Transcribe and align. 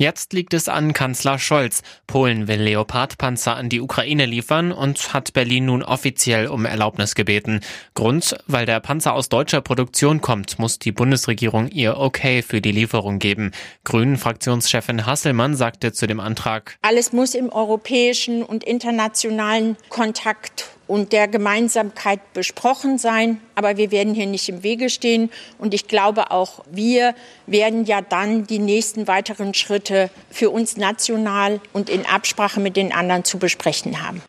Jetzt 0.00 0.32
liegt 0.32 0.54
es 0.54 0.68
an 0.68 0.92
Kanzler 0.92 1.40
Scholz. 1.40 1.82
Polen 2.06 2.46
will 2.46 2.60
Leopardpanzer 2.60 3.56
an 3.56 3.68
die 3.68 3.80
Ukraine 3.80 4.26
liefern 4.26 4.70
und 4.70 5.12
hat 5.12 5.32
Berlin 5.32 5.64
nun 5.64 5.82
offiziell 5.82 6.46
um 6.46 6.66
Erlaubnis 6.66 7.16
gebeten. 7.16 7.62
Grund, 7.94 8.36
weil 8.46 8.64
der 8.64 8.78
Panzer 8.78 9.14
aus 9.14 9.28
deutscher 9.28 9.60
Produktion 9.60 10.20
kommt, 10.20 10.60
muss 10.60 10.78
die 10.78 10.92
Bundesregierung 10.92 11.66
ihr 11.66 11.96
Okay 11.96 12.42
für 12.42 12.60
die 12.60 12.70
Lieferung 12.70 13.18
geben. 13.18 13.50
Grünen-Fraktionschefin 13.82 15.04
Hasselmann 15.04 15.56
sagte 15.56 15.92
zu 15.92 16.06
dem 16.06 16.20
Antrag, 16.20 16.78
Alles 16.82 17.12
muss 17.12 17.34
im 17.34 17.50
europäischen 17.50 18.44
und 18.44 18.62
internationalen 18.62 19.76
Kontakt 19.88 20.77
und 20.88 21.12
der 21.12 21.28
Gemeinsamkeit 21.28 22.32
besprochen 22.32 22.98
sein. 22.98 23.40
Aber 23.54 23.76
wir 23.76 23.92
werden 23.92 24.14
hier 24.14 24.26
nicht 24.26 24.48
im 24.48 24.64
Wege 24.64 24.90
stehen. 24.90 25.30
Und 25.58 25.74
ich 25.74 25.86
glaube, 25.86 26.32
auch 26.32 26.64
wir 26.70 27.14
werden 27.46 27.84
ja 27.84 28.00
dann 28.00 28.46
die 28.46 28.58
nächsten 28.58 29.06
weiteren 29.06 29.54
Schritte 29.54 30.10
für 30.30 30.50
uns 30.50 30.76
national 30.76 31.60
und 31.72 31.88
in 31.88 32.06
Absprache 32.06 32.58
mit 32.58 32.76
den 32.76 32.92
anderen 32.92 33.24
zu 33.24 33.38
besprechen 33.38 34.02
haben. 34.04 34.22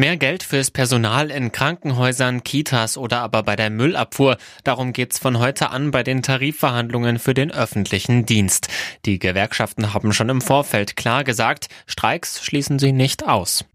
Mehr 0.00 0.16
Geld 0.16 0.42
fürs 0.42 0.70
Personal 0.70 1.30
in 1.30 1.52
Krankenhäusern, 1.52 2.42
Kitas 2.42 2.96
oder 2.96 3.20
aber 3.20 3.42
bei 3.42 3.54
der 3.54 3.68
Müllabfuhr. 3.68 4.38
Darum 4.64 4.94
geht's 4.94 5.18
von 5.18 5.38
heute 5.38 5.68
an 5.68 5.90
bei 5.90 6.02
den 6.02 6.22
Tarifverhandlungen 6.22 7.18
für 7.18 7.34
den 7.34 7.50
öffentlichen 7.50 8.24
Dienst. 8.24 8.68
Die 9.04 9.18
Gewerkschaften 9.18 9.92
haben 9.92 10.14
schon 10.14 10.30
im 10.30 10.40
Vorfeld 10.40 10.96
klar 10.96 11.22
gesagt, 11.22 11.68
Streiks 11.86 12.42
schließen 12.42 12.78
sie 12.78 12.92
nicht 12.92 13.28
aus. 13.28 13.66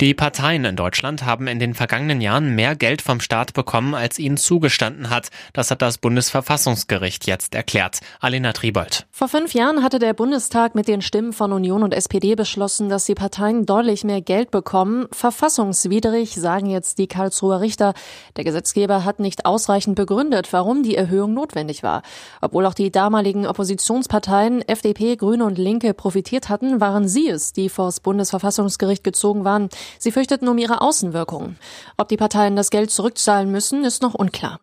Die 0.00 0.14
Parteien 0.14 0.64
in 0.64 0.76
Deutschland 0.76 1.26
haben 1.26 1.46
in 1.46 1.58
den 1.58 1.74
vergangenen 1.74 2.22
Jahren 2.22 2.54
mehr 2.54 2.74
Geld 2.74 3.02
vom 3.02 3.20
Staat 3.20 3.52
bekommen, 3.52 3.94
als 3.94 4.18
ihnen 4.18 4.38
zugestanden 4.38 5.10
hat. 5.10 5.28
Das 5.52 5.70
hat 5.70 5.82
das 5.82 5.98
Bundesverfassungsgericht 5.98 7.26
jetzt 7.26 7.54
erklärt. 7.54 8.00
Alena 8.18 8.54
Tribold. 8.54 9.06
Vor 9.10 9.28
fünf 9.28 9.52
Jahren 9.52 9.82
hatte 9.82 9.98
der 9.98 10.14
Bundestag 10.14 10.74
mit 10.74 10.88
den 10.88 11.02
Stimmen 11.02 11.34
von 11.34 11.52
Union 11.52 11.82
und 11.82 11.92
SPD 11.92 12.34
beschlossen, 12.34 12.88
dass 12.88 13.04
die 13.04 13.14
Parteien 13.14 13.66
deutlich 13.66 14.02
mehr 14.02 14.22
Geld 14.22 14.50
bekommen. 14.50 15.06
Verfassungswidrig, 15.12 16.34
sagen 16.34 16.70
jetzt 16.70 16.96
die 16.96 17.06
Karlsruher 17.06 17.60
Richter. 17.60 17.92
Der 18.38 18.44
Gesetzgeber 18.44 19.04
hat 19.04 19.20
nicht 19.20 19.44
ausreichend 19.44 19.96
begründet, 19.96 20.50
warum 20.54 20.82
die 20.82 20.96
Erhöhung 20.96 21.34
notwendig 21.34 21.82
war. 21.82 22.00
Obwohl 22.40 22.64
auch 22.64 22.72
die 22.72 22.90
damaligen 22.90 23.46
Oppositionsparteien 23.46 24.66
FDP, 24.66 25.16
Grüne 25.16 25.44
und 25.44 25.58
Linke 25.58 25.92
profitiert 25.92 26.48
hatten, 26.48 26.80
waren 26.80 27.06
sie 27.06 27.28
es, 27.28 27.52
die 27.52 27.68
vors 27.68 28.00
Bundesverfassungsgericht 28.00 29.04
gezogen 29.04 29.44
waren. 29.44 29.68
Sie 29.98 30.12
fürchteten 30.12 30.48
um 30.48 30.58
ihre 30.58 30.80
Außenwirkungen. 30.80 31.58
Ob 31.96 32.08
die 32.08 32.16
Parteien 32.16 32.56
das 32.56 32.70
Geld 32.70 32.90
zurückzahlen 32.90 33.50
müssen, 33.50 33.84
ist 33.84 34.02
noch 34.02 34.14
unklar. 34.14 34.60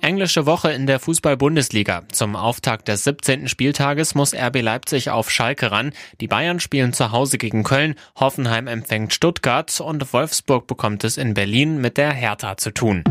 Englische 0.00 0.46
Woche 0.46 0.72
in 0.72 0.86
der 0.86 1.00
Fußball-Bundesliga. 1.00 2.02
Zum 2.10 2.34
Auftakt 2.34 2.88
des 2.88 3.04
17. 3.04 3.48
Spieltages 3.48 4.14
muss 4.14 4.34
RB 4.34 4.62
Leipzig 4.62 5.10
auf 5.10 5.30
Schalke 5.30 5.70
ran. 5.70 5.92
Die 6.20 6.28
Bayern 6.28 6.60
spielen 6.60 6.92
zu 6.92 7.12
Hause 7.12 7.36
gegen 7.36 7.62
Köln, 7.62 7.94
Hoffenheim 8.18 8.68
empfängt 8.68 9.12
Stuttgart 9.12 9.80
und 9.80 10.12
Wolfsburg 10.12 10.66
bekommt 10.66 11.04
es 11.04 11.18
in 11.18 11.34
Berlin 11.34 11.78
mit 11.80 11.98
der 11.98 12.12
Hertha 12.12 12.56
zu 12.56 12.70
tun. 12.70 13.04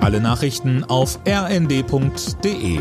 Alle 0.00 0.20
Nachrichten 0.20 0.84
auf 0.84 1.18
rnd.de 1.26 2.80